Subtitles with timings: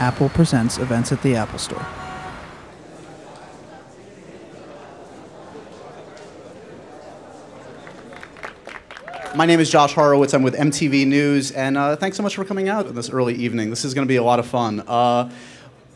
[0.00, 1.84] Apple Presents events at the Apple Store.
[9.36, 10.32] My name is Josh Horowitz.
[10.32, 13.68] I'm with MTV News, and uh, thanks so much for coming out this early evening.
[13.68, 14.82] This is going to be a lot of fun.
[14.86, 15.30] Uh,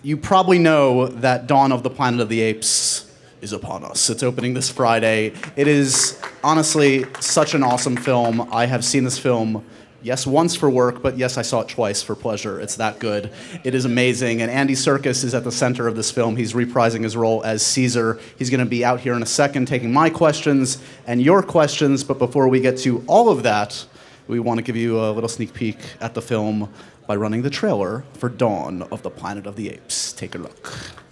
[0.03, 3.11] you probably know that Dawn of the Planet of the Apes
[3.41, 4.11] is upon us.
[4.11, 5.33] It's opening this Friday.
[5.57, 8.53] It is honestly such an awesome film.
[8.53, 9.65] I have seen this film
[10.05, 12.61] yes, once for work, but yes, I saw it twice for pleasure.
[12.61, 13.33] It's that good.
[13.65, 14.43] It is amazing.
[14.43, 16.37] And Andy Serkis is at the center of this film.
[16.37, 18.21] He's reprising his role as Caesar.
[18.39, 22.05] He's going to be out here in a second taking my questions and your questions.
[22.05, 23.85] But before we get to all of that,
[24.29, 26.73] we want to give you a little sneak peek at the film
[27.07, 30.13] by running the trailer for Dawn of the Planet of the Apes.
[30.13, 31.04] Take a look.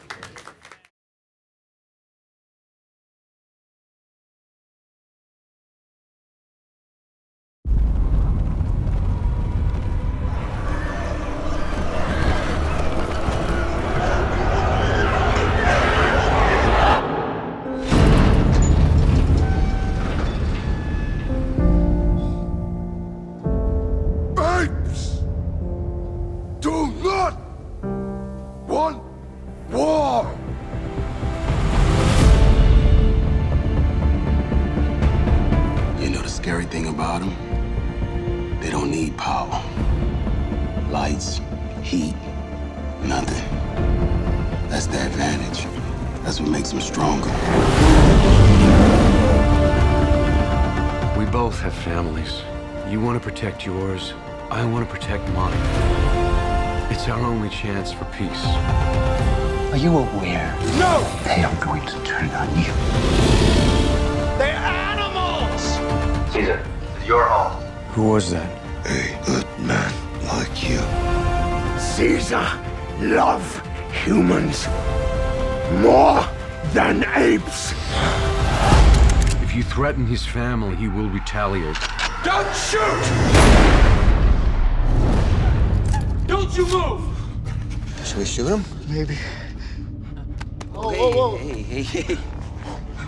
[53.62, 54.14] Protect yours.
[54.50, 55.56] I want to protect mine.
[56.90, 58.44] It's our only chance for peace.
[59.72, 61.02] Are you aware No!
[61.24, 62.72] they are going to turn on you?
[64.38, 65.62] They're animals!
[66.32, 66.64] Caesar,
[66.96, 67.62] it's your home.
[67.92, 68.50] Who was that?
[68.86, 69.92] A good man
[70.26, 70.80] like you.
[71.78, 72.46] Caesar
[73.00, 73.44] love
[74.04, 74.66] humans
[75.80, 76.22] more
[76.72, 77.72] than apes.
[79.42, 81.76] If you threaten his family, he will retaliate.
[82.24, 83.02] Don't shoot!
[86.26, 87.02] Don't you move!
[88.04, 88.64] Should we shoot him?
[88.88, 89.18] Maybe.
[90.74, 91.36] Oh, whoa, whoa.
[91.36, 92.18] Hey, hey, hey.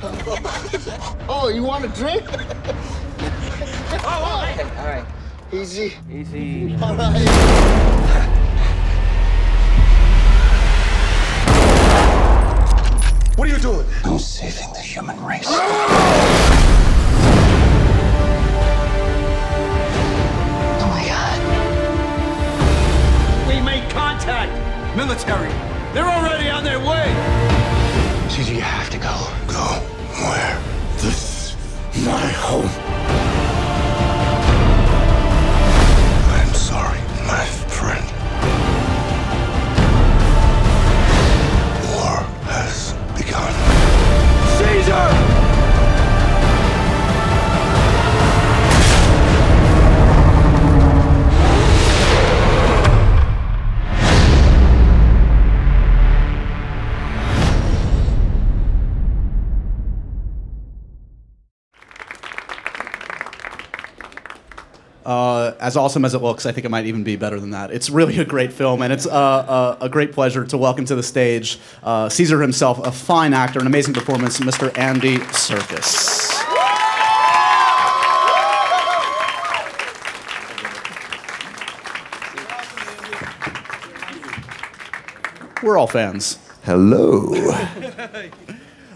[1.29, 2.25] Oh, you want a drink?
[4.07, 5.07] Oh, all right.
[5.53, 5.95] Easy.
[6.11, 6.75] Easy.
[6.83, 7.25] All right.
[13.37, 13.87] What are you doing?
[14.05, 16.64] I'm saving the human race.
[24.97, 25.51] Military!
[25.93, 27.13] They're already on their way!
[28.29, 29.27] Caesar, you have to go.
[29.49, 29.65] Go
[30.23, 30.63] where?
[30.99, 31.57] This
[31.93, 32.84] is my home.
[65.05, 67.71] Uh, as awesome as it looks, I think it might even be better than that.
[67.71, 70.95] It's really a great film, and it's uh, uh, a great pleasure to welcome to
[70.95, 74.77] the stage uh, Caesar himself, a fine actor, an amazing performance, Mr.
[74.79, 76.33] Andy Serkis.
[85.63, 86.39] We're all fans.
[86.65, 87.33] Hello.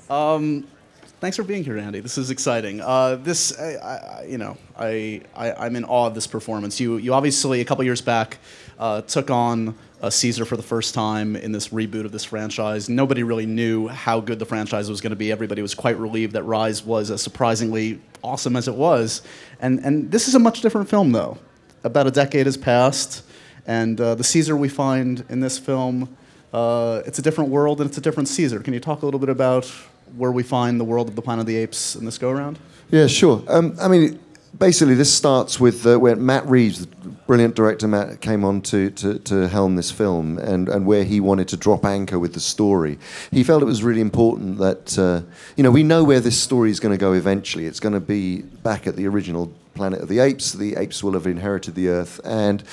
[1.21, 1.99] Thanks for being here, Andy.
[1.99, 2.81] This is exciting.
[2.81, 6.79] Uh, this, I, I, you know, I, I, I'm in awe of this performance.
[6.79, 8.39] You, you obviously a couple years back
[8.79, 12.89] uh, took on uh, Caesar for the first time in this reboot of this franchise.
[12.89, 15.33] Nobody really knew how good the franchise was going to be.
[15.33, 19.23] Everybody was quite relieved that Rise was as surprisingly awesome as it was.
[19.59, 21.37] And, and this is a much different film, though.
[21.83, 23.25] About a decade has passed,
[23.67, 26.17] and uh, the Caesar we find in this film,
[26.53, 28.61] uh, it's a different world and it's a different Caesar.
[28.61, 29.69] Can you talk a little bit about
[30.17, 32.59] where we find the world of the Planet of the Apes in this go around?
[32.91, 33.43] Yeah, sure.
[33.49, 34.19] Um, I mean,
[34.59, 38.91] basically, this starts with uh, when Matt Reeves, the brilliant director Matt, came on to,
[38.91, 42.41] to, to helm this film and, and where he wanted to drop anchor with the
[42.41, 42.99] story.
[43.31, 45.23] He felt it was really important that, uh,
[45.57, 47.67] you know, we know where this story is going to go eventually.
[47.67, 50.53] It's going to be back at the original Planet of the Apes.
[50.53, 52.21] The apes will have inherited the Earth.
[52.25, 52.65] And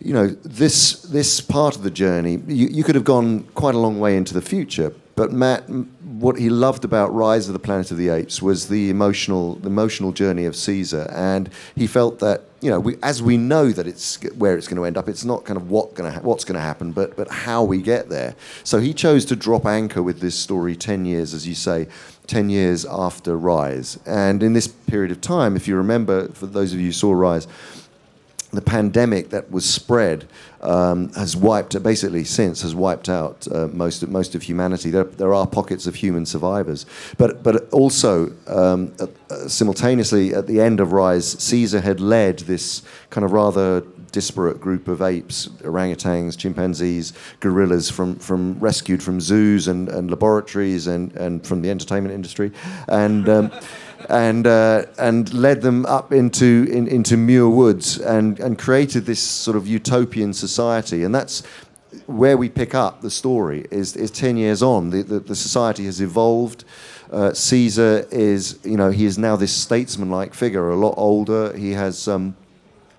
[0.00, 3.78] you know, this this part of the journey, you, you could have gone quite a
[3.78, 7.90] long way into the future, but Matt what he loved about Rise of the Planet
[7.90, 12.44] of the Apes was the emotional, the emotional journey of Caesar, and he felt that
[12.62, 15.22] you know, we, as we know that it's where it's going to end up, it's
[15.22, 18.08] not kind of what gonna ha- what's going to happen, but but how we get
[18.08, 18.34] there.
[18.64, 21.88] So he chose to drop anchor with this story ten years, as you say,
[22.26, 26.72] ten years after Rise, and in this period of time, if you remember, for those
[26.72, 27.46] of you who saw Rise
[28.52, 30.26] the pandemic that was spread
[30.62, 34.90] um, has wiped basically since has wiped out uh, most of, most of humanity.
[34.90, 36.86] There, there are pockets of human survivors,
[37.18, 39.06] but but also um, uh,
[39.48, 44.88] simultaneously at the end of Rise, Caesar had led this kind of rather disparate group
[44.88, 51.46] of apes, orangutans, chimpanzees, gorillas from, from rescued from zoos and, and laboratories and, and
[51.46, 52.52] from the entertainment industry,
[52.88, 53.28] and.
[53.28, 53.52] Um,
[54.08, 59.20] and uh, and led them up into in, into Muir Woods and and created this
[59.20, 61.42] sort of utopian society, and that's
[62.06, 64.90] where we pick up the story is, is 10 years on.
[64.90, 66.64] The, the, the society has evolved.
[67.10, 71.56] Uh, Caesar is, you know, he is now this statesman-like figure, a lot older.
[71.56, 72.36] He has, um,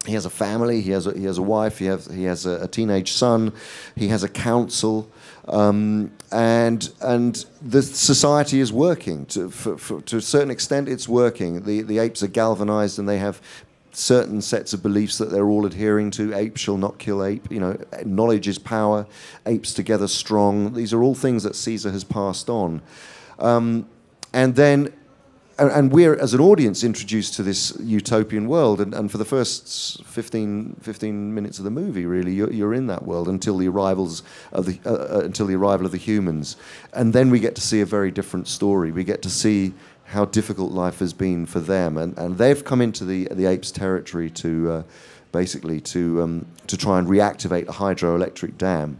[0.06, 0.82] he has a family.
[0.82, 1.80] He has a, he has a wife.
[1.80, 3.54] He has, he has a, a teenage son.
[3.96, 5.10] He has a council.
[5.52, 10.88] Um, and and the society is working to, for, for, to a certain extent.
[10.88, 11.64] It's working.
[11.64, 13.42] The the apes are galvanized and they have
[13.94, 16.34] certain sets of beliefs that they're all adhering to.
[16.34, 17.52] Ape shall not kill ape.
[17.52, 19.06] You know, knowledge is power.
[19.46, 20.74] Apes together strong.
[20.74, 22.82] These are all things that Caesar has passed on.
[23.38, 23.88] Um,
[24.34, 24.94] and then
[25.70, 28.82] and, we're as an audience introduced to this utopian world.
[28.82, 32.88] And, and for the first 15, 15 minutes of the movie really you're, you're in
[32.88, 36.56] that world until the arrivals of the uh, uh, until the arrival of the humans.
[36.94, 38.92] And then we get to see a very different story.
[38.92, 39.74] We get to see
[40.06, 41.98] how difficult life has been for them.
[41.98, 44.84] And, and they've come into the the apes territory to uh,
[45.32, 48.98] basically to um, to try and reactivate a hydroelectric dam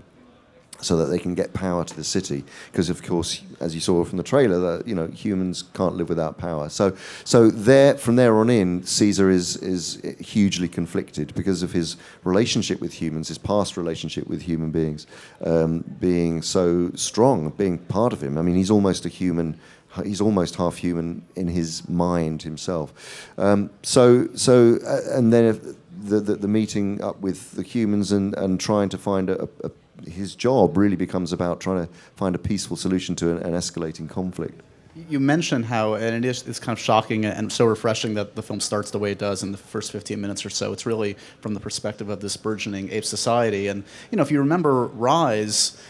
[0.82, 2.44] so that they can get power to the city.
[2.72, 6.10] Because of course, as you saw from the trailer, that you know humans can't live
[6.10, 6.70] without power.
[6.70, 11.98] So, so there from there on in, Caesar is is hugely conflicted because of his
[12.24, 15.08] relationship with humans, his past relationship with human beings,
[15.46, 18.38] um, being so strong, being part of him.
[18.38, 19.60] I mean, he's almost a human.
[20.06, 23.30] He's almost half human in his mind himself.
[23.38, 28.34] Um, so, so, uh, and then the, the, the meeting up with the humans and,
[28.36, 29.70] and trying to find a, a
[30.06, 34.10] his job really becomes about trying to find a peaceful solution to an, an escalating
[34.10, 34.62] conflict.
[35.10, 38.44] You mentioned how, and it is it's kind of shocking and so refreshing that the
[38.44, 40.74] film starts the way it does in the first 15 minutes or so.
[40.74, 43.68] It's really from the perspective of this burgeoning ape society.
[43.68, 45.82] And, you know, if you remember Rise,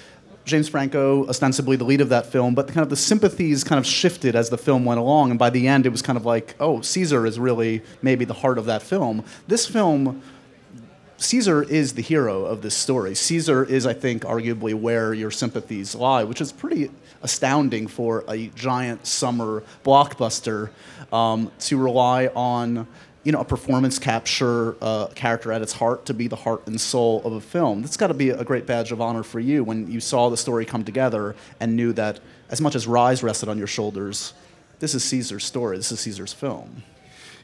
[0.45, 3.87] James Franco, ostensibly the lead of that film, but kind of the sympathies kind of
[3.87, 5.31] shifted as the film went along.
[5.31, 8.35] And by the end, it was kind of like, oh, Caesar is really maybe the
[8.35, 9.23] heart of that film.
[9.47, 10.21] This film
[11.21, 13.13] Caesar is the hero of this story.
[13.13, 16.89] Caesar is, I think, arguably where your sympathies lie, which is pretty
[17.21, 20.71] astounding for a giant summer blockbuster
[21.13, 22.87] um, to rely on
[23.23, 26.81] you know, a performance capture uh, character at its heart to be the heart and
[26.81, 27.83] soul of a film.
[27.83, 30.37] That's got to be a great badge of honor for you when you saw the
[30.37, 32.19] story come together and knew that
[32.49, 34.33] as much as Rise rested on your shoulders,
[34.79, 35.77] this is Caesar's story.
[35.77, 36.81] This is Caesar's film.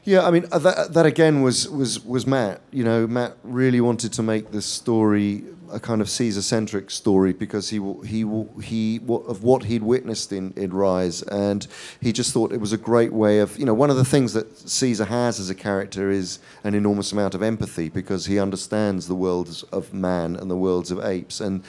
[0.08, 2.62] Yeah, I mean uh, that, that again was was was Matt.
[2.70, 7.68] You know, Matt really wanted to make this story a kind of Caesar-centric story because
[7.68, 8.24] he he
[8.62, 11.66] he of what he'd witnessed in, in Rise, and
[12.00, 14.32] he just thought it was a great way of you know one of the things
[14.32, 19.08] that Caesar has as a character is an enormous amount of empathy because he understands
[19.08, 21.62] the worlds of man and the worlds of apes, and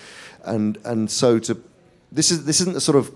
[0.46, 1.62] and and so to
[2.10, 3.12] this is this isn't a sort of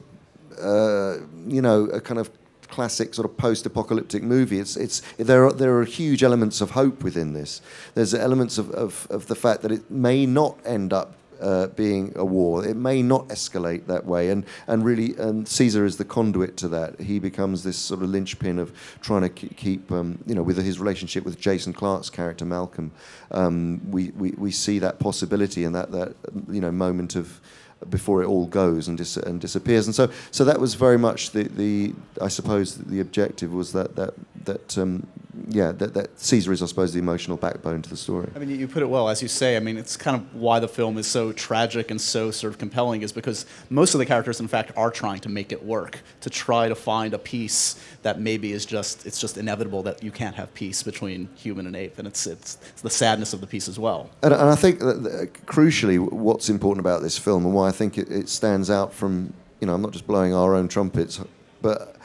[0.62, 2.30] uh, you know a kind of
[2.74, 4.60] classic sort of post-apocalyptic movie.
[4.60, 7.62] It's, it's, there, are, there are huge elements of hope within this.
[7.94, 11.14] There's elements of, of, of the fact that it may not end up
[11.44, 12.66] uh, being a war.
[12.66, 16.68] It may not escalate that way, and and really, and Caesar is the conduit to
[16.70, 17.02] that.
[17.02, 20.80] He becomes this sort of linchpin of trying to keep, um, you know, with his
[20.80, 22.92] relationship with Jason Clarke's character Malcolm.
[23.32, 26.16] Um, we, we we see that possibility and that that
[26.50, 27.42] you know moment of
[27.90, 29.88] before it all goes and, dis- and disappears.
[29.88, 33.96] And so, so that was very much the, the I suppose the objective was that
[33.96, 34.14] that
[34.46, 35.08] that um,
[35.48, 38.30] yeah that, that Caesar is I suppose the emotional backbone to the story.
[38.36, 39.56] I mean, you put it well, as you say.
[39.56, 42.60] I mean, it's kind of why the film is so tragic and so sort of
[42.60, 46.00] compelling is because most of the characters, in fact, are trying to make it work
[46.22, 50.12] to try to find a peace that maybe is just it's just inevitable that you
[50.12, 53.48] can't have peace between human and ape, and it's it's, it's the sadness of the
[53.48, 54.10] piece as well.
[54.22, 57.72] And, and I think that, that, crucially, what's important about this film and why I
[57.74, 61.20] think it, it stands out from you know I'm not just blowing our own trumpets,
[61.62, 61.98] but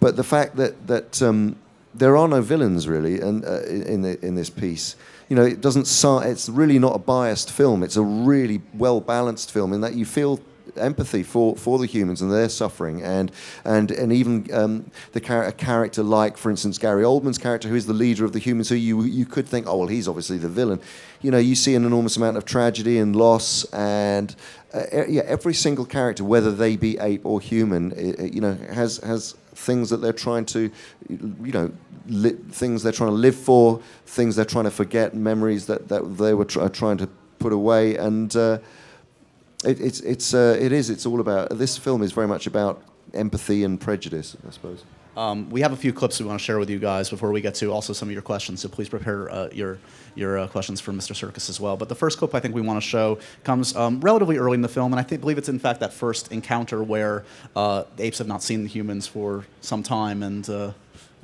[0.00, 1.56] but the fact that that um,
[1.94, 4.96] there are no villains really, and uh, in in this piece,
[5.28, 5.86] you know, it doesn't.
[6.26, 7.82] It's really not a biased film.
[7.82, 10.40] It's a really well balanced film in that you feel
[10.76, 13.30] empathy for, for the humans and their suffering, and
[13.64, 17.74] and and even um, the char- a character like, for instance, Gary Oldman's character, who
[17.74, 20.38] is the leader of the humans, who you you could think, oh well, he's obviously
[20.38, 20.80] the villain.
[21.22, 24.34] You know, you see an enormous amount of tragedy and loss, and
[24.74, 28.54] uh, yeah, every single character, whether they be ape or human, i- i- you know,
[28.72, 30.70] has has things that they're trying to,
[31.08, 31.70] you know,
[32.08, 36.16] li- things they're trying to live for, things they're trying to forget, memories that, that
[36.16, 37.06] they were try- trying to
[37.38, 38.58] put away, and uh,
[39.64, 42.82] it, it's it's uh, it is it's all about this film is very much about
[43.14, 44.84] empathy and prejudice, I suppose.
[45.16, 47.40] Um, we have a few clips we want to share with you guys before we
[47.40, 48.60] get to also some of your questions.
[48.60, 49.78] So please prepare uh, your
[50.14, 51.12] your uh, questions for Mr.
[51.12, 51.76] Serkis as well.
[51.76, 54.62] But the first clip I think we want to show comes um, relatively early in
[54.62, 57.24] the film, and I think, believe it's in fact that first encounter where
[57.56, 60.72] uh, the apes have not seen the humans for some time, and uh,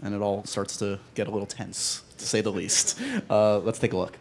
[0.02, 3.00] and it all starts to get a little tense, to say the least.
[3.31, 4.19] Uh, let's take a look.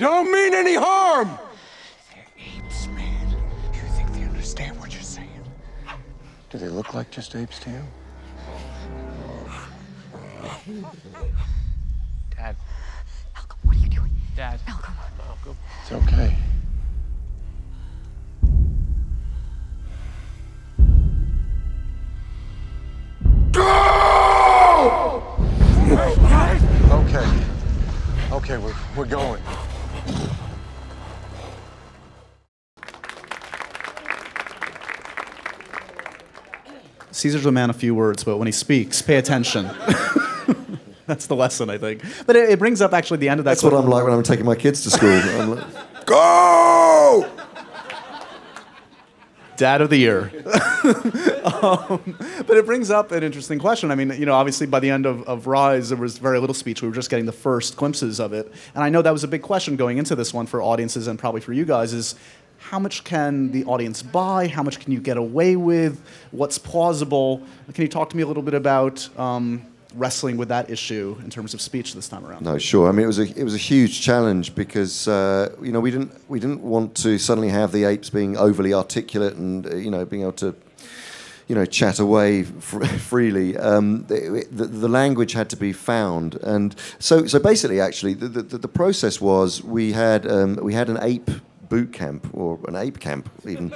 [0.00, 1.38] Don't mean any harm!
[2.14, 3.36] They're apes, man.
[3.70, 5.28] Do you think they understand what you're saying?
[6.48, 7.82] Do they look like just apes to you?
[12.34, 12.56] Dad.
[13.34, 14.10] Malcolm, what are you doing?
[14.34, 14.58] Dad.
[14.66, 14.94] Malcolm.
[15.18, 15.56] Malcolm.
[15.82, 16.34] It's okay.
[26.90, 27.44] Okay.
[28.32, 29.42] Okay, we're, we're going.
[37.20, 39.64] Caesar's a man of few words, but when he speaks, pay attention.
[41.06, 42.02] That's the lesson, I think.
[42.24, 43.50] But it, it brings up actually the end of that.
[43.50, 43.74] That's what.
[43.74, 45.10] I'm like when I'm taking my kids to school.
[45.10, 45.66] Like,
[46.06, 47.30] Go!
[49.58, 50.32] Dad of the year.
[51.44, 53.90] um, but it brings up an interesting question.
[53.90, 56.54] I mean, you know, obviously by the end of, of Rise, there was very little
[56.54, 56.80] speech.
[56.80, 58.50] We were just getting the first glimpses of it.
[58.74, 61.18] And I know that was a big question going into this one for audiences and
[61.18, 62.14] probably for you guys is
[62.60, 64.46] how much can the audience buy?
[64.46, 66.00] How much can you get away with?
[66.30, 67.42] What's plausible?
[67.72, 71.30] Can you talk to me a little bit about um, wrestling with that issue in
[71.30, 72.44] terms of speech this time around?
[72.44, 72.88] No, sure.
[72.88, 75.90] I mean, it was a it was a huge challenge because uh, you know we
[75.90, 79.90] didn't we didn't want to suddenly have the apes being overly articulate and uh, you
[79.90, 80.54] know being able to
[81.48, 83.56] you know chat away fr- freely.
[83.56, 88.28] Um, the, the, the language had to be found, and so so basically, actually, the
[88.28, 91.30] the, the process was we had um, we had an ape
[91.70, 93.72] boot camp or an ape camp even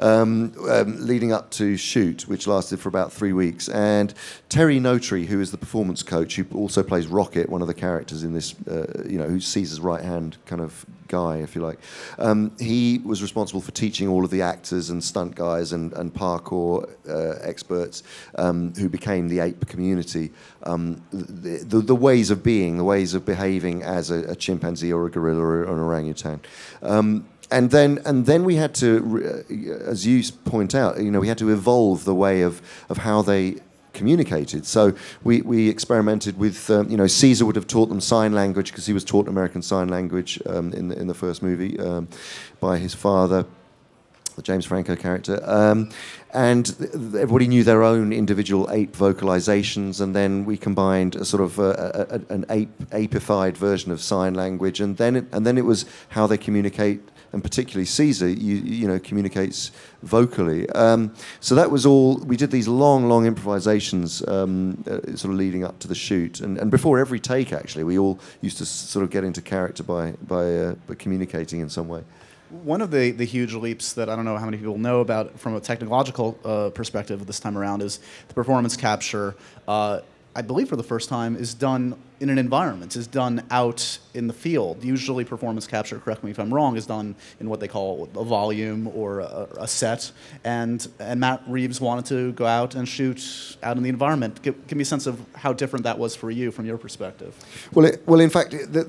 [0.00, 3.68] um, um, leading up to shoot which lasted for about three weeks.
[3.68, 4.12] And
[4.50, 8.24] terry notary who is the performance coach who also plays rocket one of the characters
[8.24, 11.78] in this uh, you know who's caesar's right hand kind of guy if you like.
[12.18, 16.12] Um, he was responsible for teaching all of the actors and stunt guys and, and
[16.12, 18.02] parkour uh, experts
[18.34, 20.30] um, who became the ape community
[20.68, 24.92] um, the, the, the ways of being the ways of behaving as a, a chimpanzee
[24.92, 26.40] or a gorilla or an orangutan
[26.82, 31.20] um, and then and then we had to, uh, as you point out, you know,
[31.20, 32.60] we had to evolve the way of
[32.90, 33.56] of how they
[33.94, 34.64] communicated.
[34.64, 34.94] So
[35.24, 38.86] we, we experimented with, um, you know, Caesar would have taught them sign language because
[38.86, 42.08] he was taught American Sign Language um, in the in the first movie um,
[42.60, 43.44] by his father.
[44.38, 45.90] The James Franco character, um,
[46.32, 51.42] and th- everybody knew their own individual ape vocalizations, and then we combined a sort
[51.42, 55.44] of uh, a, a, an ape apeified version of sign language, and then it, and
[55.44, 57.00] then it was how they communicate
[57.32, 59.70] and particularly Caesar, you, you know, communicates
[60.02, 60.68] vocally.
[60.70, 62.18] Um, so that was all.
[62.18, 66.40] We did these long, long improvisations, um, uh, sort of leading up to the shoot,
[66.40, 69.82] and, and before every take, actually, we all used to sort of get into character
[69.82, 72.04] by by, uh, by communicating in some way.
[72.50, 75.38] One of the, the huge leaps that I don't know how many people know about
[75.38, 79.36] from a technological uh, perspective this time around is the performance capture.
[79.66, 80.00] Uh,
[80.34, 84.26] I believe for the first time is done in an environment, is done out in
[84.28, 84.84] the field.
[84.84, 88.24] Usually, performance capture, correct me if I'm wrong, is done in what they call a
[88.24, 90.10] volume or a, a set.
[90.44, 94.40] And, and Matt Reeves wanted to go out and shoot out in the environment.
[94.42, 97.34] Give, give me a sense of how different that was for you from your perspective.
[97.72, 98.88] Well, it, well, in fact, that,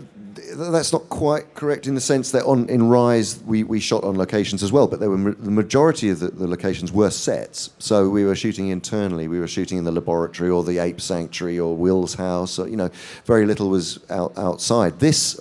[0.56, 4.18] that's not quite correct in the sense that on in Rise we, we shot on
[4.18, 7.72] locations as well, but were the majority of the, the locations were sets.
[7.79, 9.27] So we were shooting internally.
[9.27, 12.60] We were shooting in the laboratory or the ape sanctuary or Will's house.
[12.60, 12.89] Or, you know,
[13.25, 15.00] very little was out, outside.
[15.00, 15.39] This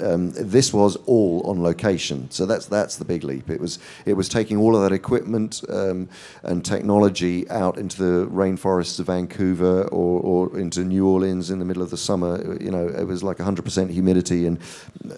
[0.00, 2.30] um, this was all on location.
[2.30, 3.50] So that's that's the big leap.
[3.50, 6.08] It was it was taking all of that equipment um,
[6.42, 11.64] and technology out into the rainforests of Vancouver or, or into New Orleans in the
[11.64, 12.60] middle of the summer.
[12.62, 14.58] You know, it was like 100% humidity, and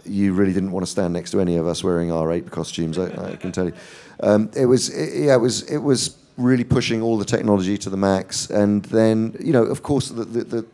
[0.05, 2.99] you really didn't want to stand next to any of us wearing our ape costumes.
[2.99, 3.75] I, I can tell you.
[4.23, 7.91] Um, it was it, yeah, it was it was really pushing all the technology to
[7.91, 10.67] the max, and then you know, of course, the, the, the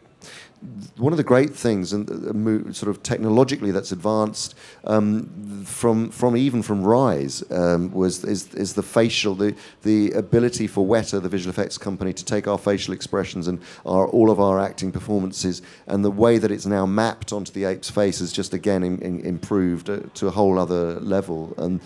[0.96, 6.36] one of the great things and uh, sort of technologically that's advanced um, from from
[6.36, 11.28] even from Rise um, was is, is the facial the the ability for Weta the
[11.28, 15.60] visual effects company to take our facial expressions and our all of our acting performances
[15.86, 18.98] and the way that it's now mapped onto the ape's face has just again in,
[19.00, 21.52] in, improved uh, to a whole other level.
[21.58, 21.80] And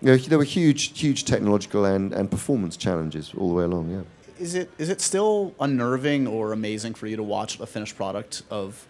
[0.00, 3.90] you know, there were huge huge technological and, and performance challenges all the way along
[3.90, 4.02] yeah
[4.38, 8.42] is it is it still unnerving or amazing for you to watch a finished product
[8.50, 8.86] of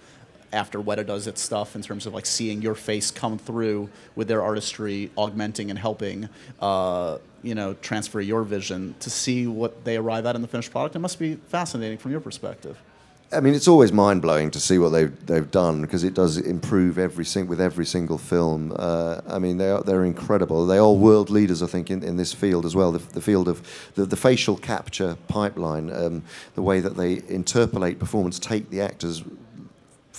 [0.53, 4.29] after Weta does its stuff in terms of like seeing your face come through with
[4.29, 6.29] their artistry, augmenting and helping,
[6.61, 10.71] uh, you know, transfer your vision to see what they arrive at in the finished
[10.71, 10.97] product?
[10.97, 12.79] It must be fascinating from your perspective.
[13.31, 16.39] I mean, it's always mind blowing to see what they've they've done because it does
[16.39, 18.75] improve every sing- with every single film.
[18.75, 20.67] Uh, I mean, they are they're incredible.
[20.67, 22.91] They are world leaders, I think, in, in this field as well.
[22.91, 23.63] The, the field of
[23.97, 26.23] the, the facial capture pipeline, um,
[26.55, 29.23] the way that they interpolate performance, take the actors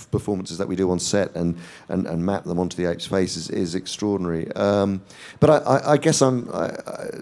[0.06, 3.40] performances that we do on set and, and, and map them onto the ape's faces
[3.40, 4.52] is, is extraordinary.
[4.54, 5.02] Um,
[5.40, 6.68] but I, I, I, guess I'm, I,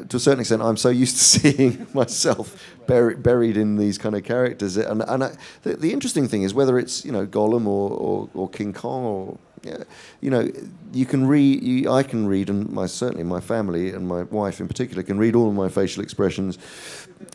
[0.09, 4.15] to a certain extent, I'm so used to seeing myself buried, buried in these kind
[4.15, 4.77] of characters.
[4.77, 8.49] And, and the, the, interesting thing is whether it's you know Gollum or, or, or
[8.49, 9.37] King Kong or
[10.21, 10.49] you know,
[10.93, 11.61] you can read.
[11.61, 15.17] You, I can read, and my certainly my family and my wife in particular can
[15.17, 16.57] read all of my facial expressions.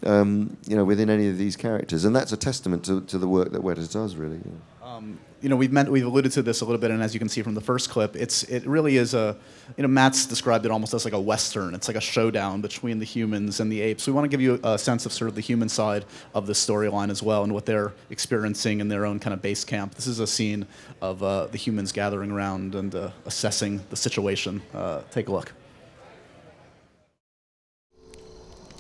[0.05, 3.29] Um, you know, within any of these characters, and that's a testament to, to the
[3.29, 4.41] work that Weta does, really.
[4.83, 7.19] Um, you know, we've meant, we've alluded to this a little bit, and as you
[7.19, 9.37] can see from the first clip, it's it really is a,
[9.77, 11.75] you know, Matt's described it almost as like a western.
[11.75, 14.07] It's like a showdown between the humans and the apes.
[14.07, 16.53] We want to give you a sense of sort of the human side of the
[16.53, 19.97] storyline as well, and what they're experiencing in their own kind of base camp.
[19.97, 20.67] This is a scene
[21.01, 24.63] of uh, the humans gathering around and uh, assessing the situation.
[24.73, 25.53] Uh, take a look.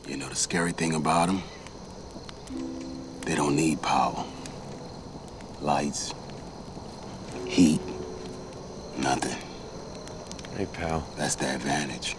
[0.07, 1.43] You know the scary thing about them?
[3.25, 4.25] They don't need power.
[5.61, 6.13] Lights,
[7.53, 7.81] heat,
[8.97, 9.37] nothing.
[10.57, 11.07] Hey, pal.
[11.17, 12.17] That's the advantage.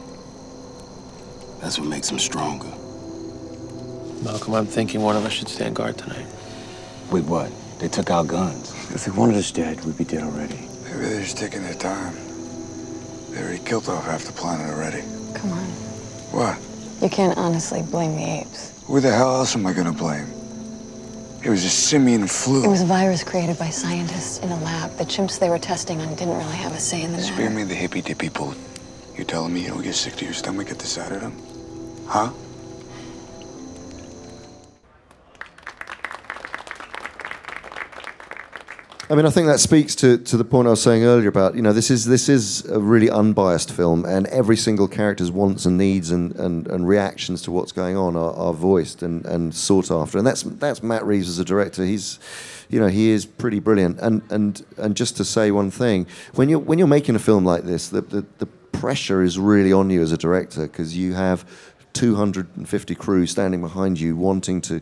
[1.59, 2.69] That's what makes them stronger.
[4.23, 6.27] Malcolm, I'm thinking one of us should stand guard tonight.
[7.11, 7.51] Wait, what?
[7.79, 8.71] They took our guns.
[8.93, 10.59] If they wanted us dead, we'd be dead already.
[10.83, 12.13] Maybe they're just taking their time.
[13.31, 15.01] They already killed off half the planet already.
[15.33, 15.65] Come on.
[16.31, 16.59] What?
[17.01, 18.83] You can't honestly blame the apes.
[18.85, 20.27] Who the hell else am I gonna blame?
[21.43, 22.63] It was a simian flu.
[22.63, 24.95] It was a virus created by scientists in a lab.
[24.95, 27.33] The chimps they were testing on didn't really have a say in the matter.
[27.33, 28.57] Spare me the hippy dippy poot.
[29.17, 31.35] You telling me you don't get sick to your stomach at the sight of them?
[32.07, 32.31] Huh?
[39.13, 41.53] I mean, I think that speaks to, to the point I was saying earlier about
[41.53, 45.67] you know this is this is a really unbiased film, and every single character's wants
[45.67, 49.53] and needs and, and, and reactions to what's going on are, are voiced and, and
[49.53, 51.85] sought after, and that's that's Matt Reeves as a director.
[51.85, 52.17] He's
[52.69, 56.49] you know he is pretty brilliant, and and and just to say one thing, when
[56.49, 59.91] you're when you're making a film like this, the the, the pressure is really on
[59.91, 61.45] you as a director because you have
[61.93, 64.81] 250 crew standing behind you wanting to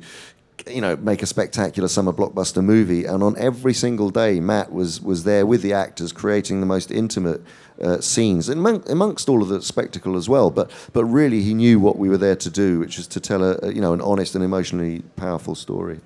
[0.68, 3.06] you know, make a spectacular summer blockbuster movie.
[3.06, 6.92] And on every single day, Matt was was there with the actors, creating the most
[6.92, 7.42] intimate
[7.82, 10.52] uh, scenes, and among, amongst all of the spectacle as well.
[10.52, 13.44] But but really, he knew what we were there to do, which was to tell
[13.44, 16.00] a, a you know an honest and emotionally powerful story.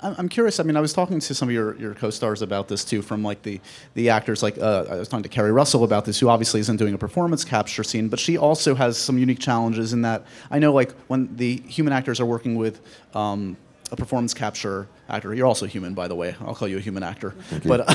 [0.00, 0.60] I'm curious.
[0.60, 3.24] I mean, I was talking to some of your, your co-stars about this too, from
[3.24, 3.60] like the
[3.94, 4.42] the actors.
[4.42, 6.98] Like uh, I was talking to Keri Russell about this, who obviously isn't doing a
[6.98, 10.92] performance capture scene, but she also has some unique challenges in that I know like
[11.08, 12.80] when the human actors are working with.
[13.14, 13.56] Um,
[13.90, 15.34] a performance capture actor.
[15.34, 16.34] You're also human, by the way.
[16.40, 17.34] I'll call you a human actor.
[17.64, 17.86] But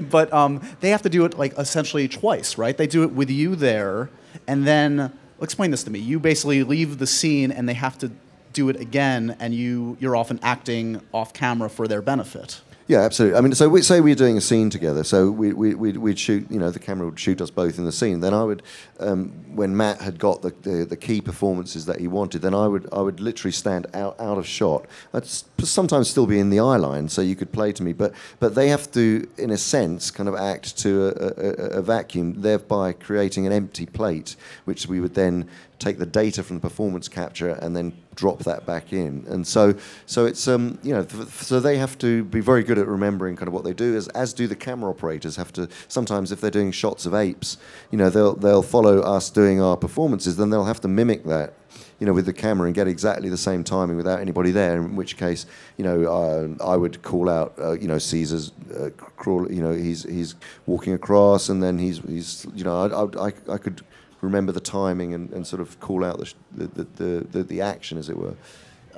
[0.10, 2.76] but um, they have to do it like essentially twice, right?
[2.76, 4.10] They do it with you there,
[4.46, 5.98] and then explain this to me.
[5.98, 8.10] You basically leave the scene, and they have to
[8.52, 12.60] do it again, and you you're often acting off camera for their benefit.
[12.90, 13.38] Yeah, absolutely.
[13.38, 15.04] I mean, so we say we're doing a scene together.
[15.04, 17.84] So we, we, we'd, we'd, shoot, you know, the camera would shoot us both in
[17.84, 18.18] the scene.
[18.18, 18.64] Then I would,
[18.98, 22.66] um, when Matt had got the, the, the, key performances that he wanted, then I
[22.66, 24.86] would I would literally stand out, out of shot.
[25.14, 27.92] I'd sometimes still be in the eye line, so you could play to me.
[27.92, 31.82] But but they have to, in a sense, kind of act to a, a, a
[31.82, 35.48] vacuum, thereby creating an empty plate, which we would then
[35.80, 39.24] take the data from the performance capture and then drop that back in.
[39.28, 39.74] And so,
[40.06, 43.34] so it's um, you know, th- so they have to be very good at remembering
[43.34, 45.68] kind of what they do, as as do the camera operators have to.
[45.88, 47.56] Sometimes, if they're doing shots of apes,
[47.90, 51.54] you know, they'll they'll follow us doing our performances, then they'll have to mimic that.
[52.00, 54.76] You know, with the camera and get exactly the same timing without anybody there.
[54.78, 55.44] In which case,
[55.76, 59.52] you know, uh, I would call out, uh, you know, Caesar's uh, crawl.
[59.52, 60.34] You know, he's he's
[60.66, 63.82] walking across, and then he's he's, you know, I I, I, I could
[64.20, 67.60] remember the timing and, and sort of call out the, sh- the, the, the, the
[67.60, 68.34] action, as it were.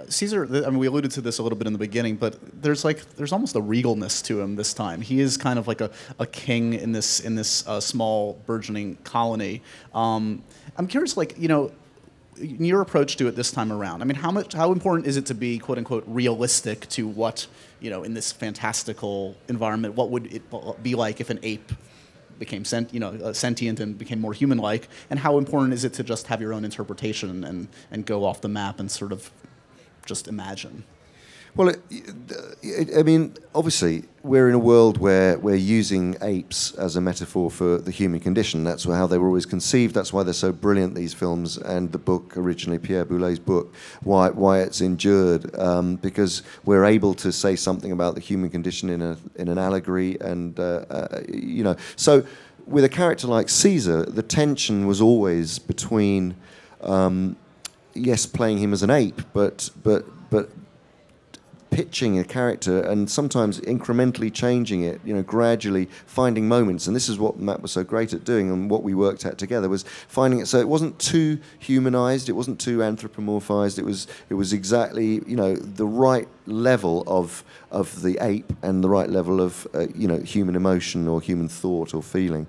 [0.08, 2.84] Caesar, I mean, we alluded to this a little bit in the beginning, but there's
[2.84, 5.00] like there's almost a regalness to him this time.
[5.00, 8.96] He is kind of like a, a king in this in this uh, small burgeoning
[9.04, 9.62] colony.
[9.94, 10.42] Um,
[10.76, 11.72] I'm curious, like you know,
[12.36, 14.02] your approach to it this time around.
[14.02, 17.46] I mean, how much how important is it to be quote unquote realistic to what
[17.80, 19.94] you know in this fantastical environment?
[19.94, 20.42] What would it
[20.82, 21.72] be like if an ape
[22.44, 24.84] became sent, you know, uh, sentient and became more human-like?
[25.10, 28.38] And how important is it to just have your own interpretation and and go off
[28.40, 29.30] the map and sort of
[30.10, 30.76] just imagine?
[31.54, 31.80] Well, it,
[32.62, 37.50] it, I mean, obviously, we're in a world where we're using apes as a metaphor
[37.50, 38.64] for the human condition.
[38.64, 39.94] That's how they were always conceived.
[39.94, 44.30] That's why they're so brilliant, these films, and the book, originally Pierre Boulle's book, why,
[44.30, 49.02] why it's endured, um, because we're able to say something about the human condition in,
[49.02, 51.76] a, in an allegory, and, uh, uh, you know.
[51.96, 52.24] So,
[52.66, 56.34] with a character like Caesar, the tension was always between.
[56.80, 57.36] Um,
[57.94, 60.48] yes, playing him as an ape, but but but
[61.72, 66.86] pitching a character and sometimes incrementally changing it, you know, gradually finding moments.
[66.86, 69.38] And this is what Matt was so great at doing and what we worked at
[69.38, 70.46] together was finding it.
[70.46, 75.34] So it wasn't too humanized, it wasn't too anthropomorphized, it was it was exactly, you
[75.34, 80.08] know, the right level of of the ape and the right level of uh, you
[80.08, 82.46] know human emotion or human thought or feeling,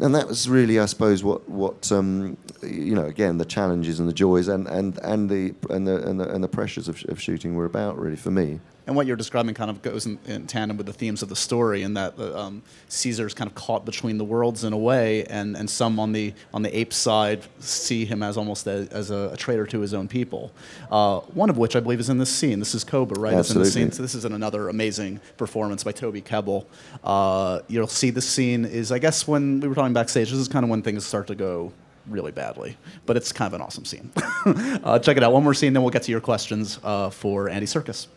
[0.00, 4.08] and that was really, I suppose, what what um, you know again the challenges and
[4.08, 7.20] the joys and and and the and the and the, and the pressures of, of
[7.20, 8.60] shooting were about really for me.
[8.86, 11.36] And what you're describing kind of goes in, in tandem with the themes of the
[11.36, 15.24] story, in that uh, um, Caesar's kind of caught between the worlds in a way,
[15.24, 19.10] and, and some on the on the ape side see him as almost a, as
[19.10, 20.52] a, a traitor to his own people.
[20.90, 22.58] Uh, one of which I believe is in this scene.
[22.58, 23.32] This is Koba, right?
[23.32, 23.64] It's in Absolutely.
[23.64, 23.92] the scene.
[23.92, 26.66] So this is in another amazing performance by Toby Kebbell.
[27.02, 30.30] Uh, you'll see this scene is, I guess, when we were talking backstage.
[30.30, 31.72] This is kind of when things start to go
[32.06, 34.12] really badly, but it's kind of an awesome scene.
[34.46, 35.32] uh, check it out.
[35.32, 38.08] One more scene, then we'll get to your questions uh, for Andy Serkis.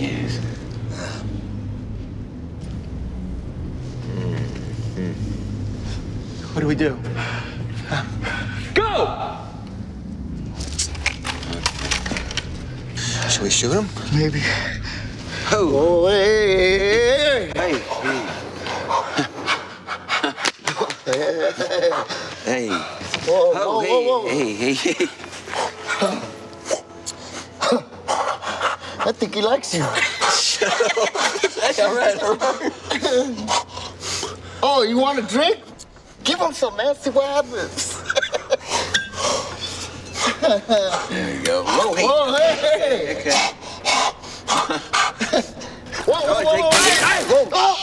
[0.00, 0.38] Yes.
[6.54, 6.98] What do we do?
[8.72, 9.36] Go!
[13.28, 13.88] Should we shoot him?
[14.14, 14.40] Maybe.
[15.52, 17.78] Oh, hey, hey,
[22.46, 22.68] hey.
[23.26, 24.28] Whoa, Oh, whoa, hey, whoa, whoa.
[24.28, 26.20] hey, hey, hey.
[29.20, 29.82] I think he likes you.
[29.82, 32.72] hey, all right, all right.
[34.62, 35.58] oh, you want a drink?
[36.24, 36.94] Give him some, man.
[36.94, 38.02] See what happens.
[41.10, 41.64] There you go.
[41.64, 42.06] Whoa, hey.
[42.06, 43.20] Whoa, hey, hey.
[43.20, 43.36] Okay.
[46.06, 46.64] Whoa, whoa, whoa, drink.
[46.64, 47.20] whoa, hey, hey.
[47.52, 47.76] Oh.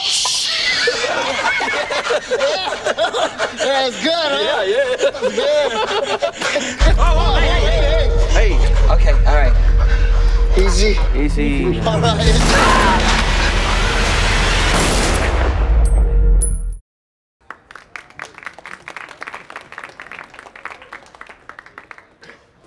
[3.62, 4.42] yeah, it's good, huh?
[4.42, 5.30] Yeah, yeah.
[5.38, 5.70] Good.
[6.98, 7.78] Oh, oh, hey, hey,
[8.34, 8.50] hey.
[8.56, 8.92] Hey.
[8.92, 9.54] Okay, all right.
[10.58, 10.96] Easy.
[11.16, 11.80] Easy.
[11.80, 13.14] All right.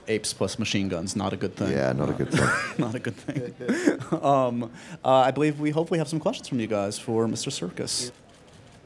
[0.07, 2.49] apes plus machine guns not a good thing Yeah, not a good thing.
[2.77, 3.53] not a good thing
[4.21, 4.63] um,
[5.05, 8.11] uh, i believe we hopefully have some questions from you guys for mr Serkis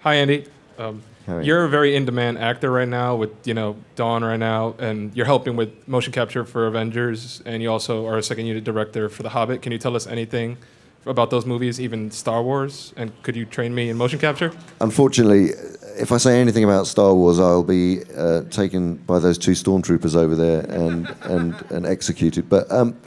[0.06, 0.46] Hi, Andy.
[0.78, 1.42] Um, You?
[1.42, 5.26] you're a very in-demand actor right now with you know Dawn right now, and you're
[5.26, 9.24] helping with motion capture for Avengers, and you also are a second unit director for
[9.24, 9.62] The Hobbit.
[9.62, 10.58] Can you tell us anything
[11.06, 12.94] about those movies, even Star Wars?
[12.98, 14.52] And could you train me in motion capture?
[14.82, 15.52] Unfortunately,
[15.98, 20.16] if I say anything about Star Wars, I'll be uh, taken by those two stormtroopers
[20.16, 22.50] over there and and, and executed.
[22.50, 22.98] But um,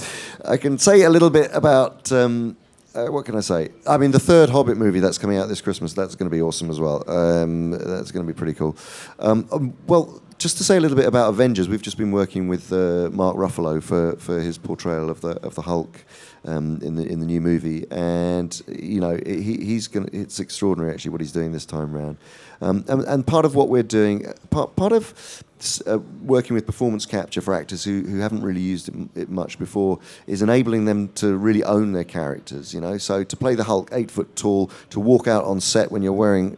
[0.45, 2.11] I can say a little bit about.
[2.13, 2.57] Um,
[2.95, 3.69] uh, what can I say?
[3.87, 6.41] I mean, the third Hobbit movie that's coming out this Christmas, that's going to be
[6.43, 7.09] awesome as well.
[7.09, 8.77] Um, that's going to be pretty cool.
[9.19, 12.49] Um, um, well, just to say a little bit about Avengers, we've just been working
[12.49, 16.05] with uh, Mark Ruffalo for, for his portrayal of the of the Hulk
[16.45, 20.09] um, in the in the new movie, and you know he, he's going.
[20.13, 22.19] It's extraordinary actually what he's doing this time round,
[22.61, 25.43] um, and, and part of what we're doing, part part of
[25.87, 29.59] uh, working with performance capture for actors who, who haven't really used it, it much
[29.59, 32.73] before is enabling them to really own their characters.
[32.75, 35.91] You know, so to play the Hulk eight foot tall, to walk out on set
[35.91, 36.57] when you're wearing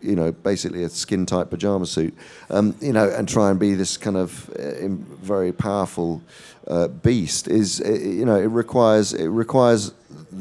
[0.00, 2.14] you know, basically a skin tight pajama suit,
[2.50, 4.86] um, you know, and try and be this kind of uh,
[5.22, 6.22] very powerful
[6.68, 9.92] uh, beast is, uh, you know, it requires it requires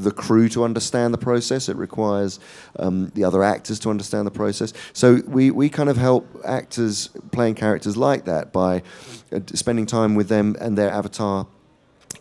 [0.04, 1.70] the crew to understand the process.
[1.70, 2.40] It requires
[2.78, 4.74] um, the other actors to understand the process.
[4.94, 8.84] So we, we kind of help actors playing characters like that by
[9.32, 11.48] uh, spending time with them and their avatar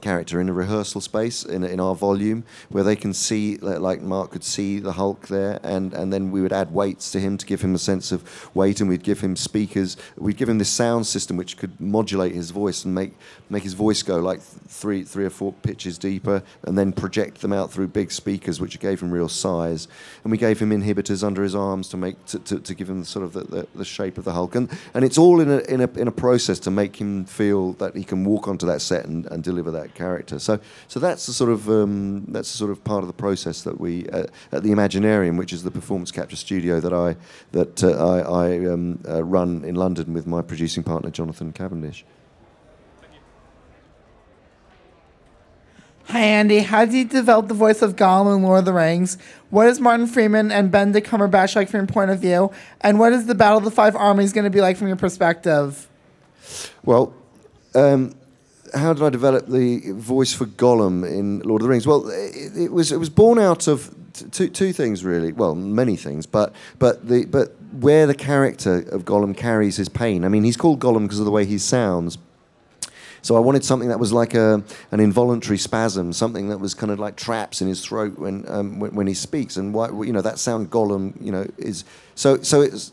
[0.00, 4.30] character in a rehearsal space in, in our volume where they can see like Mark
[4.30, 7.46] could see the Hulk there and, and then we would add weights to him to
[7.46, 9.96] give him a sense of weight and we'd give him speakers.
[10.16, 13.14] We'd give him this sound system which could modulate his voice and make
[13.48, 17.52] make his voice go like three three or four pitches deeper and then project them
[17.52, 19.88] out through big speakers which gave him real size.
[20.24, 23.04] And we gave him inhibitors under his arms to make to, to, to give him
[23.04, 24.54] sort of the, the, the shape of the Hulk.
[24.54, 27.72] And and it's all in a, in a in a process to make him feel
[27.74, 30.38] that he can walk onto that set and, and deliver that character.
[30.38, 33.62] So, so that's the sort of um, that's the sort of part of the process
[33.62, 37.16] that we uh, at the Imaginarium, which is the performance capture studio that I
[37.52, 42.04] that uh, I, I um, uh, run in London with my producing partner Jonathan Cavendish.
[46.08, 46.60] Hi, Andy.
[46.60, 49.18] How did you develop the voice of Gollum in Lord of the Rings?
[49.50, 52.52] What is Martin Freeman and Ben Benedict Cumberbatch like from your point of view?
[52.80, 54.96] And what is the Battle of the Five Armies going to be like from your
[54.96, 55.88] perspective?
[56.84, 57.12] Well,
[57.74, 58.14] um,
[58.76, 61.86] how did I develop the voice for Gollum in Lord of the Rings?
[61.86, 63.94] Well, it, it was it was born out of
[64.30, 65.32] two two things really.
[65.32, 70.24] Well, many things, but but the but where the character of Gollum carries his pain.
[70.24, 72.18] I mean, he's called Gollum because of the way he sounds.
[73.22, 74.62] So I wanted something that was like a,
[74.92, 78.78] an involuntary spasm, something that was kind of like traps in his throat when um,
[78.78, 81.84] when, when he speaks, and why you know that sound Gollum, you know, is
[82.14, 82.92] so so it's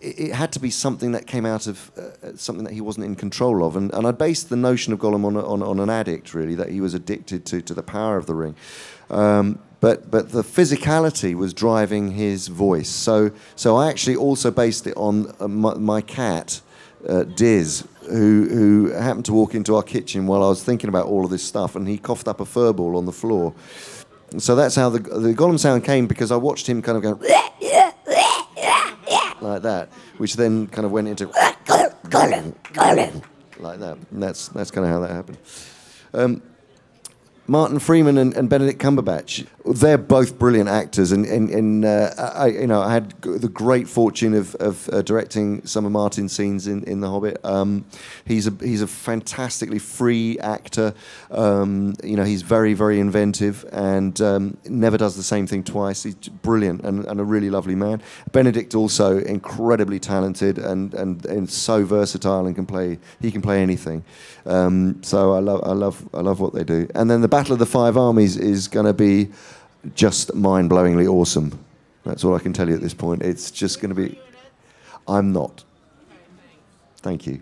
[0.00, 3.16] it, had to be something that came out of uh, something that he wasn't in
[3.16, 3.76] control of.
[3.76, 6.70] And, and I based the notion of Gollum on, on, on an addict, really, that
[6.70, 8.54] he was addicted to, to the power of the ring.
[9.10, 12.88] Um, but, but the physicality was driving his voice.
[12.88, 16.60] So, so I actually also based it on uh, my, my, cat,
[17.08, 21.06] uh, Diz, who, who happened to walk into our kitchen while I was thinking about
[21.06, 23.54] all of this stuff, and he coughed up a fur ball on the floor.
[24.36, 27.32] So that's how the, the Gollum sound came because I watched him kind of going
[29.42, 31.30] like that, which then kind of went into
[33.58, 33.98] like that.
[34.10, 35.38] And that's that's kind of how that happened.
[36.14, 36.42] Um,
[37.50, 42.48] Martin Freeman and, and, Benedict Cumberbatch, they're both brilliant actors, and, and, and uh, I,
[42.48, 46.66] you know, I had the great fortune of, of uh, directing some of Martin's scenes
[46.66, 47.40] in, in The Hobbit.
[47.44, 47.86] Um,
[48.26, 50.92] he's a he's a fantastically free actor.
[51.30, 56.02] Um, you know, he's very very inventive and um, never does the same thing twice.
[56.02, 58.02] He's brilliant and, and a really lovely man.
[58.30, 63.62] Benedict also incredibly talented and, and, and so versatile and can play he can play
[63.62, 64.04] anything.
[64.44, 66.88] Um, so I love I love I love what they do.
[66.94, 69.28] And then the Battle of the Five Armies is going to be
[69.94, 71.56] just mind blowingly awesome.
[72.04, 73.22] That's all I can tell you at this point.
[73.22, 74.18] It's just going to be.
[75.06, 75.62] I'm not.
[76.96, 77.40] Thank you.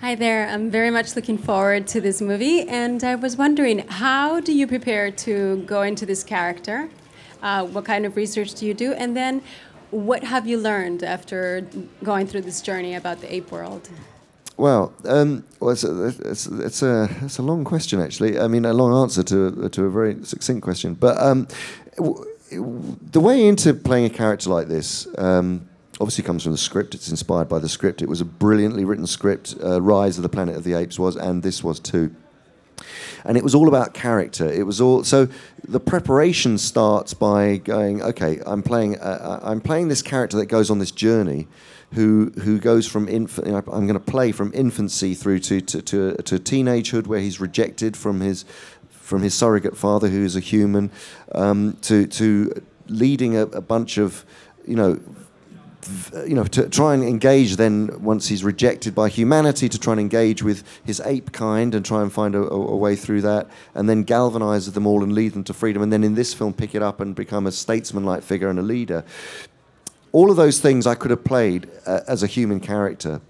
[0.00, 0.48] Hi there.
[0.48, 4.66] I'm very much looking forward to this movie, and I was wondering, how do you
[4.66, 6.90] prepare to go into this character?
[7.40, 8.92] Uh, what kind of research do you do?
[8.92, 9.40] And then,
[9.92, 11.64] what have you learned after
[12.02, 13.88] going through this journey about the ape world?
[14.62, 18.38] Well, um, well it's, a, it's, it's, a, it's a long question, actually.
[18.38, 20.94] I mean, a long answer to, to a very succinct question.
[20.94, 21.48] But um,
[21.96, 25.68] w- the way into playing a character like this um,
[26.00, 26.94] obviously comes from the script.
[26.94, 28.02] It's inspired by the script.
[28.02, 29.56] It was a brilliantly written script.
[29.60, 32.14] Uh, Rise of the Planet of the Apes was, and this was too.
[33.24, 34.50] And it was all about character.
[34.50, 35.28] It was all so.
[35.66, 38.98] The preparation starts by going, okay, I'm playing.
[38.98, 41.48] Uh, I'm playing this character that goes on this journey
[41.94, 43.46] who who goes from infant.
[43.46, 47.20] You know, I'm going to play from infancy through to to, to to teenagehood, where
[47.20, 48.44] he's rejected from his
[48.90, 50.90] from his surrogate father, who is a human,
[51.32, 54.24] um, to to leading a, a bunch of
[54.66, 55.00] you know
[56.26, 60.00] you know, to try and engage then once he's rejected by humanity, to try and
[60.00, 63.88] engage with his ape kind and try and find a, a, way through that, and
[63.88, 66.74] then galvanize them all and lead them to freedom, and then in this film pick
[66.74, 69.04] it up and become a statesman-like figure and a leader
[70.12, 73.20] all of those things I could have played uh, as a human character.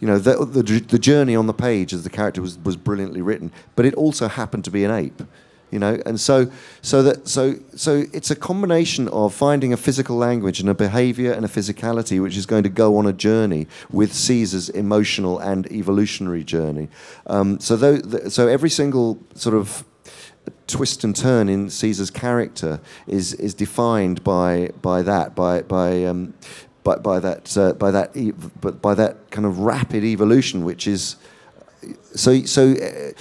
[0.00, 3.22] You know, the, the, the journey on the page as the character was, was brilliantly
[3.22, 5.22] written, but it also happened to be an ape.
[5.70, 6.50] You know, and so
[6.82, 11.32] so that so so it's a combination of finding a physical language and a behavior
[11.32, 15.70] and a physicality which is going to go on a journey with Caesar's emotional and
[15.72, 16.88] evolutionary journey.
[17.26, 19.84] Um, so th- so every single sort of
[20.66, 26.34] twist and turn in Caesar's character is is defined by by that by by um,
[26.84, 28.12] by, by that uh, by that
[28.80, 31.16] by that kind of rapid evolution, which is
[32.14, 32.72] so so.
[32.72, 33.12] Uh,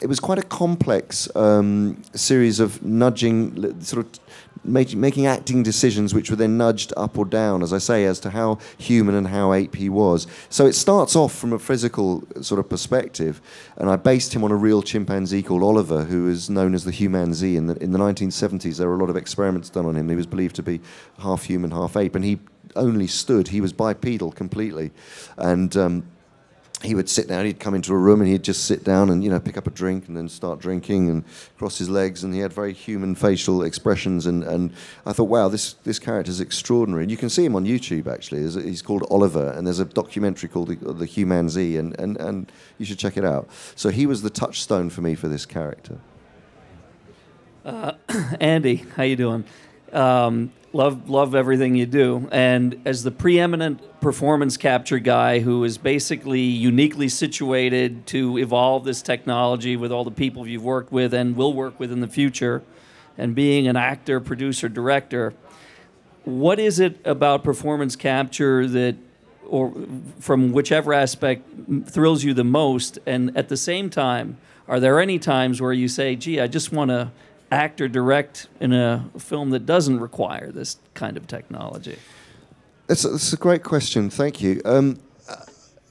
[0.00, 4.20] it was quite a complex um, series of nudging, sort of
[4.64, 8.20] making, making acting decisions which were then nudged up or down, as I say, as
[8.20, 10.26] to how human and how ape he was.
[10.48, 13.40] So it starts off from a physical sort of perspective,
[13.76, 16.92] and I based him on a real chimpanzee called Oliver, who is known as the
[16.92, 17.56] humanzee.
[17.56, 20.08] In the, in the 1970s, there were a lot of experiments done on him.
[20.08, 20.80] He was believed to be
[21.18, 22.38] half human, half ape, and he
[22.76, 23.48] only stood.
[23.48, 24.92] He was bipedal completely,
[25.36, 26.04] and um,
[26.82, 27.44] he would sit down.
[27.44, 29.66] He'd come into a room and he'd just sit down and you know pick up
[29.66, 31.24] a drink and then start drinking and
[31.58, 32.24] cross his legs.
[32.24, 34.26] And he had very human facial expressions.
[34.26, 34.72] And, and
[35.04, 37.02] I thought, wow, this this character is extraordinary.
[37.04, 38.42] And you can see him on YouTube actually.
[38.62, 42.86] He's called Oliver, and there's a documentary called The, the Humanzee, and, and and you
[42.86, 43.48] should check it out.
[43.76, 45.98] So he was the touchstone for me for this character.
[47.64, 47.92] Uh,
[48.40, 49.44] Andy, how you doing?
[49.92, 52.28] Um, love love everything you do.
[52.30, 59.02] And as the preeminent performance capture guy who is basically uniquely situated to evolve this
[59.02, 62.62] technology with all the people you've worked with and will work with in the future,
[63.18, 65.34] and being an actor, producer, director,
[66.24, 68.96] what is it about performance capture that
[69.46, 69.74] or
[70.20, 71.48] from whichever aspect
[71.86, 74.36] thrills you the most and at the same time
[74.68, 77.10] are there any times where you say gee i just want to
[77.50, 81.96] act or direct in a film that doesn't require this kind of technology
[82.88, 84.10] It's a, great question.
[84.10, 84.60] Thank you.
[84.64, 85.36] Um, uh,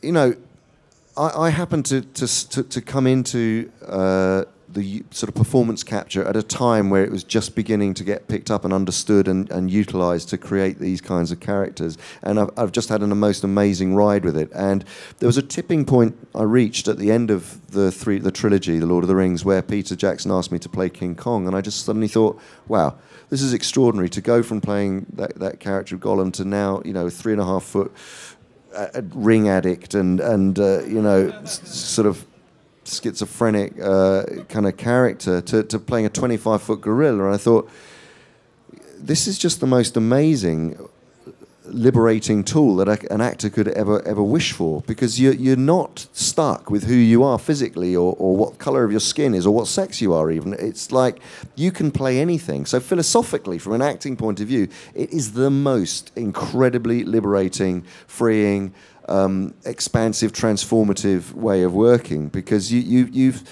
[0.02, 0.36] you know,
[1.18, 6.24] I, I happen to, to, to, to come into uh, the sort of performance capture
[6.26, 9.50] at a time where it was just beginning to get picked up and understood and,
[9.52, 11.98] and utilized to create these kinds of characters.
[12.22, 14.50] And I've, I've just had an most amazing ride with it.
[14.54, 14.86] And
[15.20, 18.80] there was a tipping point I reached at the end of the three, the trilogy,
[18.80, 21.48] The Lord of the Rings, where Peter Jackson asked me to play King Kong.
[21.48, 22.96] And I just suddenly thought, wow,
[23.30, 26.94] this is extraordinary to go from playing that, that character of Gollum to now, you
[26.94, 27.94] know, three and a half foot
[28.76, 32.26] uh, ring addict and and uh, you know sort of
[32.90, 37.26] schizophrenic uh, kind of character to, to playing a 25 foot gorilla.
[37.26, 37.70] And I thought
[38.98, 40.78] this is just the most amazing
[41.66, 46.08] liberating tool that a- an actor could ever ever wish for because you're, you're not
[46.14, 49.54] stuck with who you are physically or, or what color of your skin is or
[49.54, 50.54] what sex you are even.
[50.54, 51.20] It's like
[51.56, 52.66] you can play anything.
[52.66, 58.74] So philosophically from an acting point of view it is the most incredibly liberating freeing
[59.10, 63.44] um, expansive transformative way of working because you, you you've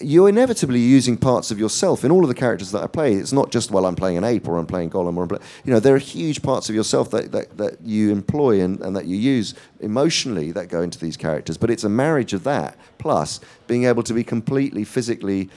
[0.00, 3.14] you're inevitably using parts of yourself in all of the characters that I play.
[3.14, 5.38] It's not just well, I'm playing an ape or I'm playing Gollum or I'm play,
[5.64, 8.96] you know there are huge parts of yourself that, that, that you employ and, and
[8.96, 11.56] that you use emotionally that go into these characters.
[11.56, 15.48] But it's a marriage of that plus being able to be completely physically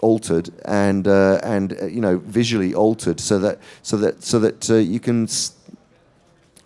[0.00, 4.70] altered and uh, and uh, you know visually altered so that so that so that
[4.70, 5.24] uh, you can.
[5.24, 5.56] S-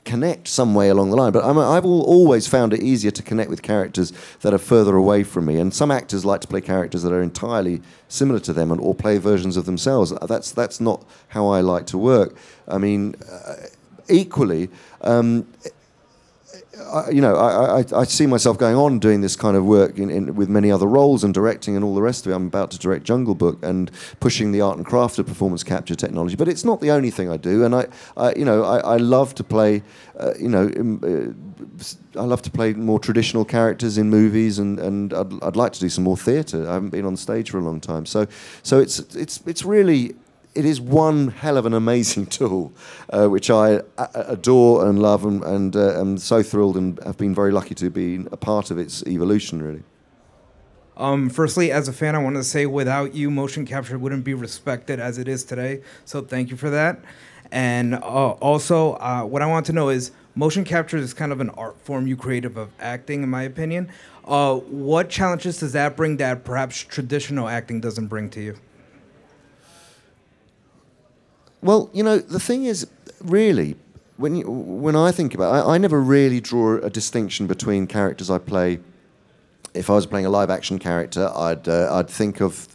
[0.07, 1.33] connect some way along the line.
[1.33, 5.25] But I'm, I've always found it easier to connect with characters that are further away
[5.25, 5.59] from me.
[5.59, 8.95] And some actors like to play characters that are entirely similar to them and, or
[8.95, 10.13] play versions of themselves.
[10.27, 12.37] That's, that's not how I like to work.
[12.67, 13.55] I mean, uh,
[14.09, 14.71] equally,
[15.03, 15.47] um,
[16.93, 19.99] I, you know, I, I, I see myself going on doing this kind of work
[19.99, 22.35] in, in, with many other roles and directing and all the rest of it.
[22.35, 25.95] I'm about to direct Jungle Book and pushing the art and craft of performance capture
[25.95, 26.37] technology.
[26.37, 27.87] But it's not the only thing I do, and I,
[28.17, 29.83] I you know, I, love to play,
[30.19, 30.69] uh, you know,
[31.03, 35.73] uh, I love to play more traditional characters in movies, and, and I'd, I'd like
[35.73, 36.69] to do some more theatre.
[36.69, 38.27] I haven't been on stage for a long time, so
[38.63, 40.15] so it's it's it's really
[40.57, 42.73] it is one hell of an amazing tool,
[43.11, 43.83] uh, which I
[44.15, 47.91] adore and love, and, and uh, am so thrilled and have been very lucky to
[47.91, 49.83] be a part of its evolution, really.
[50.97, 54.33] Um, firstly, as a fan, I want to say without you, motion capture wouldn't be
[54.33, 55.83] respected as it is today.
[56.07, 57.01] So thank you for that.
[57.53, 61.41] And uh, also, uh, what I want to know is motion capture is kind of
[61.41, 63.91] an art form you creative of acting, in my opinion.
[64.25, 68.57] Uh, what challenges does that bring that perhaps traditional acting doesn't bring to you?
[71.67, 72.87] Well, you know, the thing is,
[73.21, 73.77] really,
[74.17, 77.87] when you, when I think about it, I, I never really draw a distinction between
[77.89, 78.79] characters I play.
[79.75, 82.69] If I was playing a live action character, I'd uh, I'd think of.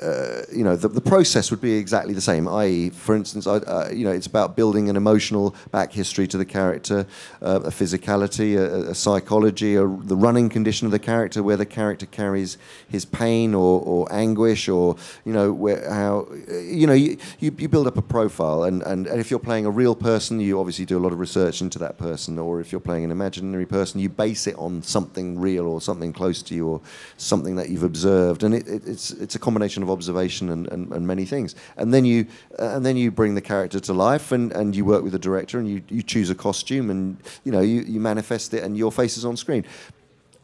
[0.00, 2.46] Uh, you know, the, the process would be exactly the same.
[2.46, 6.36] I.e., for instance, I, uh, you know, it's about building an emotional back history to
[6.36, 7.06] the character,
[7.40, 11.64] uh, a physicality, a, a psychology, a, the running condition of the character, where the
[11.64, 17.16] character carries his pain or, or anguish, or you know, where how you know you,
[17.40, 20.40] you, you build up a profile, and, and, and if you're playing a real person,
[20.40, 23.10] you obviously do a lot of research into that person, or if you're playing an
[23.10, 26.80] imaginary person, you base it on something real or something close to you, or
[27.16, 30.92] something that you've observed, and it, it, it's it's a combination of observation and, and,
[30.92, 32.26] and many things, and then you
[32.58, 35.18] uh, and then you bring the character to life, and, and you work with the
[35.18, 38.76] director, and you, you choose a costume, and you know you, you manifest it, and
[38.76, 39.64] your face is on screen.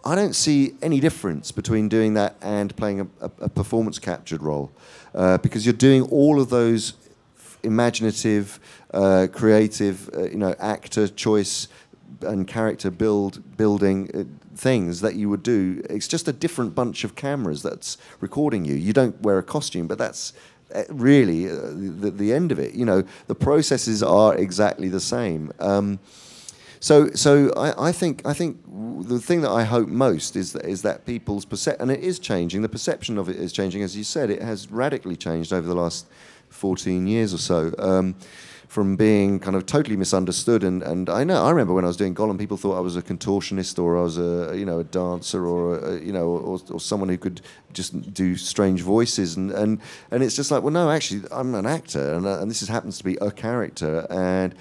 [0.04, 4.42] I don't see any difference between doing that and playing a, a, a performance captured
[4.42, 4.70] role,
[5.14, 6.94] uh, because you're doing all of those
[7.62, 8.58] imaginative,
[8.92, 11.68] uh, creative, uh, you know, actor choice
[12.22, 14.24] and character build building uh,
[14.54, 15.82] things that you would do.
[15.88, 18.74] It's just a different bunch of cameras that's recording you.
[18.74, 20.32] You don't wear a costume, but that's
[20.74, 22.74] uh, really uh, the, the end of it.
[22.74, 25.52] You know, the processes are exactly the same.
[25.58, 25.98] Um,
[26.80, 28.58] so, so I, I think I think
[29.06, 32.18] the thing that I hope most is that is that people's perception, and it is
[32.18, 32.62] changing.
[32.62, 34.30] The perception of it is changing, as you said.
[34.30, 36.06] It has radically changed over the last
[36.48, 37.72] 14 years or so.
[37.78, 38.16] Um,
[38.72, 41.98] from being kind of totally misunderstood, and, and I know I remember when I was
[41.98, 44.84] doing Gollum, people thought I was a contortionist or I was a you know a
[44.84, 47.42] dancer or a, you know or, or someone who could
[47.74, 49.78] just do strange voices, and, and
[50.10, 52.68] and it's just like well no actually I'm an actor, and, uh, and this is,
[52.68, 54.54] happens to be a character, and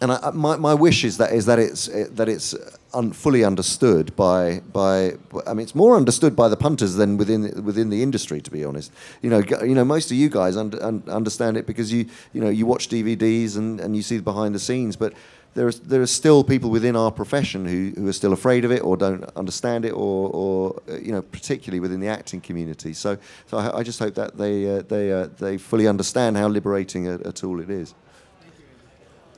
[0.00, 2.52] and I, my, my wish is that is that it's that it's
[2.94, 5.12] un, fully understood by by
[5.46, 8.64] I mean it's more understood by the punters than within within the industry to be
[8.64, 12.06] honest you know you know most of you guys un, un, understand it because you
[12.32, 15.12] you know you watch DVDs and, and you see the behind the scenes but
[15.54, 18.70] there are, there are still people within our profession who, who are still afraid of
[18.70, 22.92] it or don't understand it or, or uh, you know particularly within the acting community
[22.92, 26.48] so so I, I just hope that they uh, they uh, they fully understand how
[26.48, 27.94] liberating a, a tool it is.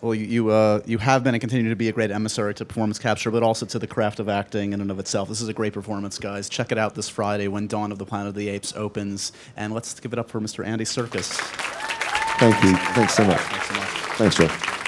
[0.00, 2.64] Well, you you, uh, you have been and continue to be a great emissary to
[2.64, 5.28] performance capture, but also to the craft of acting in and of itself.
[5.28, 6.48] This is a great performance, guys.
[6.48, 9.74] Check it out this Friday when Dawn of the Planet of the Apes opens, and
[9.74, 10.66] let's give it up for Mr.
[10.66, 11.38] Andy Serkis.
[12.38, 12.74] Thank you.
[12.94, 13.40] Thanks so much.
[13.40, 13.88] Thanks so much.
[14.16, 14.79] Thanks, Joe.